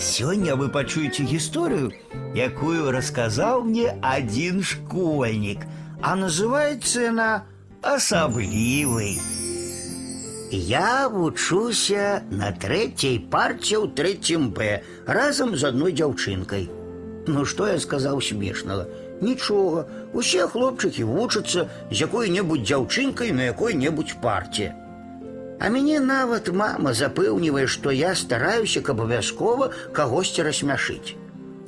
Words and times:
Сегодня 0.00 0.54
вы 0.54 0.68
почуете 0.68 1.24
историю, 1.24 1.92
якую 2.32 2.92
рассказал 2.92 3.62
мне 3.62 3.98
один 4.00 4.62
школьник, 4.62 5.60
а 6.00 6.14
называется 6.14 7.08
она 7.08 7.44
«Особливый». 7.82 9.18
Я 10.50 11.08
учуся 11.08 12.22
на 12.30 12.52
третьей 12.52 13.18
парте 13.18 13.76
у 13.78 13.88
третьем 13.88 14.50
Б 14.50 14.82
разом 15.06 15.56
с 15.56 15.64
одной 15.64 15.92
девчинкой. 15.92 16.70
Ну 17.26 17.44
что 17.44 17.66
я 17.66 17.78
сказал 17.78 18.20
смешного? 18.20 18.88
Ничего, 19.20 19.86
усе 20.12 20.46
хлопчики 20.46 21.02
учатся 21.02 21.68
з 21.90 21.98
какой-нибудь 22.00 22.62
девчинкой 22.62 23.32
на 23.32 23.48
какой-нибудь 23.48 24.14
парте. 24.22 24.74
А 25.58 25.68
мяне 25.74 25.98
нават 25.98 26.50
мама 26.54 26.94
запэўнівае, 26.94 27.66
што 27.66 27.90
я 27.90 28.14
стараюся, 28.14 28.80
каб 28.80 29.02
абавязкова 29.02 29.70
кагосьці 29.92 30.46
рассмяшыць. 30.46 31.18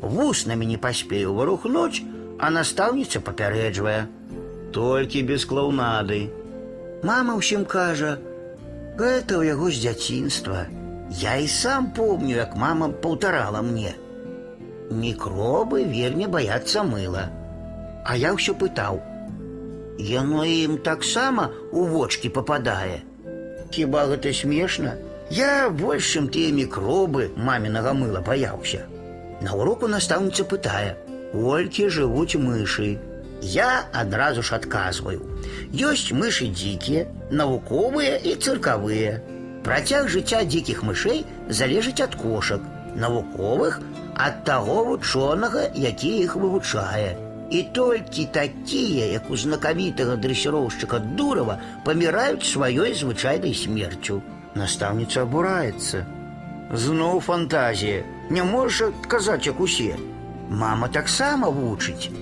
Вуснамі 0.01 0.67
не 0.67 0.79
паспею 0.79 1.35
варухнуць, 1.35 2.03
а 2.39 2.51
настаўніца 2.55 3.21
папярэджвае: 3.21 4.07
толькі 4.73 5.27
без 5.33 5.45
клоунады. 5.45 6.21
Мама 7.03 7.34
ўсім 7.41 7.67
кажа: 7.67 8.15
гэта 9.01 9.43
ў 9.43 9.51
яго 9.53 9.75
з 9.75 9.83
дзяцінства. 9.83 10.67
Я 11.11 11.37
і 11.43 11.48
сам 11.51 11.91
помню, 11.91 12.37
як 12.37 12.55
мама 12.55 12.89
паўтарала 12.89 13.62
мне. 13.67 13.98
Мікробы 14.91 15.83
вельмі 15.91 16.31
баяцца 16.31 16.87
мыла. 16.87 17.27
А 18.07 18.15
я 18.15 18.31
ўсё 18.39 18.55
пытаў: 18.55 19.03
Яно 19.98 20.47
ім 20.47 20.79
таксама 20.79 21.51
у 21.73 21.84
вочки 21.91 22.31
попадае. 22.31 23.09
Хіба 23.70 24.06
гэта 24.10 24.33
смешна? 24.34 24.97
Я 25.30 25.70
больш, 25.70 26.11
чым 26.15 26.27
тыя 26.34 26.51
мікробы 26.55 27.30
мамінага 27.37 27.92
мыла 27.95 28.20
баяўся. 28.27 28.83
На 29.41 29.55
уроку 29.55 29.87
настаўніца 29.87 30.45
пытае: 30.45 30.98
«Олькі 31.55 31.87
жывуць 31.88 32.34
мышы. 32.34 32.98
Я 33.41 33.86
адразу 33.92 34.42
ж 34.42 34.58
адказваю. 34.58 35.22
Ёсць 35.72 36.11
мышы 36.11 36.50
дзікія, 36.50 37.06
навуковыя 37.30 38.19
і 38.19 38.34
цыркавыя. 38.34 39.22
Працяг 39.64 40.11
жыцця 40.11 40.42
дзікіх 40.45 40.83
мышэй 40.83 41.25
залежыць 41.48 42.02
ад 42.02 42.19
кошак, 42.19 42.61
навуковых 42.97 43.80
ад 44.17 44.45
таго 44.45 44.84
вучонага, 44.84 45.70
які 45.75 46.11
іх 46.27 46.36
вывучае. 46.36 47.30
І 47.51 47.62
толькі 47.62 48.27
такія, 48.27 49.06
як 49.11 49.31
у 49.31 49.37
знакамітага 49.37 50.15
дрэсіроўшчыка 50.23 51.01
дурава, 51.19 51.59
паміраюць 51.84 52.47
сваёй 52.47 52.95
звычайнай 52.95 53.55
смерцю. 53.59 54.23
Настаўніца 54.55 55.27
абураецца. 55.27 56.05
Зноў 56.70 57.19
фантазія, 57.27 58.05
не 58.31 58.45
можа 58.47 58.92
казаць 59.03 59.47
як 59.47 59.59
усе. 59.59 59.98
Мама 60.51 60.89
таксама 60.89 61.51
вучыць. 61.51 62.15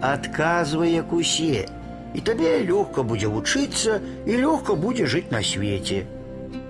Адказвай 0.00 0.96
як 0.96 1.12
усе. 1.12 1.68
І 2.14 2.20
табе 2.24 2.64
лёгка 2.64 3.04
будзе 3.04 3.28
вучыцца 3.28 4.00
і 4.24 4.38
лёгка 4.40 4.76
будзе 4.76 5.04
жыць 5.04 5.28
на 5.30 5.42
свеце. 5.44 6.06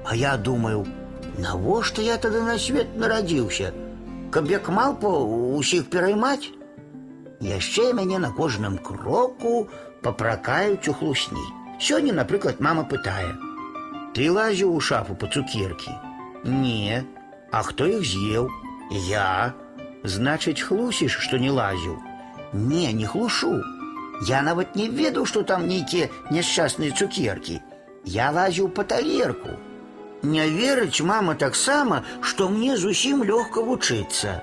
А 0.05 0.16
я 0.19 0.37
думаю, 0.37 0.87
навошта 1.39 2.03
я 2.03 2.19
тады 2.19 2.42
на 2.42 2.59
свет 2.59 2.98
нарадзіўся, 2.98 3.70
каб 4.34 4.50
як 4.50 4.69
малпа 4.75 5.14
усіх 5.62 5.87
пераймаць? 5.87 6.50
яшчэ 7.42 7.92
мяне 7.92 8.18
на 8.18 8.30
кожным 8.30 8.78
кроку 8.78 9.68
папракаюць 10.02 10.88
у 10.88 10.94
хлусні. 10.94 11.42
Сёння, 11.78 12.12
напрыклад, 12.14 12.60
мама 12.60 12.84
пытае: 12.84 13.34
«Ты 14.14 14.30
лазіў 14.30 14.70
у 14.74 14.80
шафу 14.80 15.14
па 15.18 15.26
цукеркі. 15.26 15.90
Не, 16.44 17.02
А 17.52 17.60
хто 17.62 17.86
іх 17.86 18.04
з'еў? 18.08 18.48
Я. 19.06 19.52
Значыць, 20.04 20.64
хлусіш, 20.64 21.18
што 21.24 21.36
не 21.36 21.50
лазіў. 21.52 21.98
Не, 22.52 22.92
не 22.92 23.06
хлушу. 23.06 23.60
Я 24.28 24.40
нават 24.46 24.76
не 24.76 24.88
ведаў, 24.88 25.26
што 25.28 25.42
там 25.50 25.66
нейкія 25.68 26.08
няшчасныя 26.32 26.97
цукеркі. 26.97 27.60
Я 28.16 28.31
лазіў 28.32 28.70
па 28.78 28.84
талерку. 28.88 29.58
Не 30.22 30.48
верыць 30.48 31.04
мама 31.04 31.34
таксама, 31.34 32.02
што 32.22 32.48
мне 32.48 32.76
зусім 32.81 33.22
лёгка 33.22 33.60
вучыцца 33.69 34.41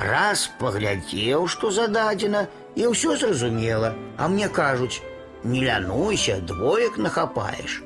раз 0.00 0.50
поглядел, 0.58 1.46
что 1.46 1.70
зададзена 1.70 2.48
і 2.74 2.88
ўсё 2.92 3.16
зразумела, 3.16 3.94
а 4.16 4.28
мне 4.28 4.48
кажуть, 4.48 5.02
не 5.44 5.64
лянуйся, 5.64 6.40
двоек 6.40 6.96
нахапаешь. 6.96 7.82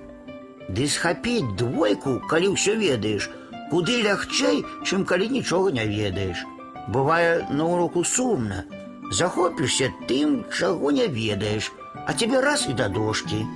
Ды 0.69 0.88
схапіць 0.88 1.56
двойку, 1.58 2.22
калі 2.30 2.54
ўсё 2.54 2.78
ведаешь, 2.78 3.30
куды 3.70 4.00
лягчэй, 4.02 4.64
чем 4.84 5.04
калі 5.04 5.28
ничего 5.28 5.70
не 5.70 5.84
ведаешь. 5.84 6.47
Бывае 6.88 7.47
на 7.50 7.66
уроку 7.66 8.04
сумно, 8.04 8.64
захопишься 9.10 9.92
тем, 10.08 10.44
чего 10.50 10.91
не 10.91 11.06
ведаешь, 11.06 11.72
а 12.06 12.14
тебе 12.14 12.41
раз 12.41 12.66
и 12.69 12.72
до 12.72 12.88
дошкі. 12.88 13.46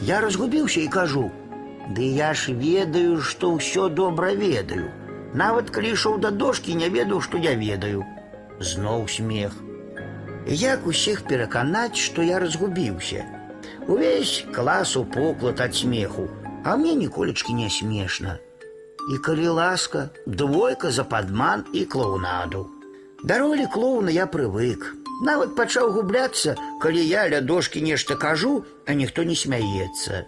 Я 0.00 0.20
разгубился 0.20 0.80
и 0.80 0.88
кажу: 0.88 1.30
«да 1.88 2.02
я 2.02 2.34
ж 2.34 2.52
ведаю, 2.52 3.20
что 3.20 3.52
ўсё 3.52 3.88
добра 3.88 4.32
ведаю. 4.32 4.90
Нават 5.34 5.70
калі 5.70 5.92
ішоў 5.96 6.18
да 6.20 6.30
дошкі, 6.30 6.74
не 6.76 6.88
ведаў, 6.92 7.20
што 7.24 7.38
я 7.40 7.54
ведаю. 7.56 8.04
Зноў 8.60 9.08
смех. 9.08 9.56
Як 10.46 10.86
усіх 10.86 11.22
пераканаць, 11.28 11.96
што 11.96 12.22
я 12.22 12.38
разгубіўся. 12.38 13.24
Увесь 13.88 14.44
клас 14.54 14.96
упоклад 14.96 15.60
ад 15.60 15.74
смеху, 15.74 16.28
а 16.64 16.76
мне 16.76 16.94
ніколечкі 16.94 17.54
не 17.54 17.70
смешна. 17.70 18.38
І 19.14 19.18
калі 19.18 19.48
ласка, 19.48 20.10
двойка 20.26 20.90
за 20.90 21.04
падман 21.04 21.64
і 21.72 21.84
клоунаду. 21.84 22.66
Да 23.24 23.38
ролі 23.38 23.66
клоуна 23.66 24.10
я 24.10 24.26
прывык. 24.26 24.84
Нават 25.22 25.54
пачаў 25.54 25.92
губляцца, 25.94 26.54
калі 26.82 27.02
я 27.06 27.28
ля 27.30 27.40
дошкі 27.40 27.82
нешта 27.82 28.16
кажу, 28.16 28.64
а 28.86 28.94
ніхто 28.98 29.22
не 29.22 29.36
смяецца. 29.38 30.26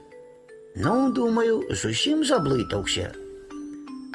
Ну, 0.76 1.10
думаю, 1.10 1.62
зусім 1.70 2.24
заблытаўся 2.24 3.10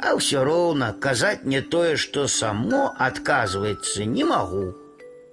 а 0.02 0.16
все 0.16 0.42
ровно 0.44 0.94
казаць 0.98 1.44
не 1.44 1.60
то, 1.60 1.96
что 1.96 2.26
само 2.26 2.94
отказывается, 2.98 4.04
не 4.04 4.24
могу. 4.24 4.74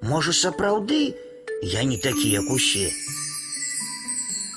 Может, 0.02 0.36
соправды 0.36 1.16
я 1.62 1.84
не 1.84 1.98
такие 1.98 2.34
як 2.34 2.50
усе. 2.50 2.92